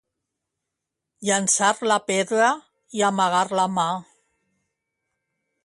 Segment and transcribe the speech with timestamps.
[1.29, 2.49] Llençar la pedra
[3.01, 3.87] i amagar la mà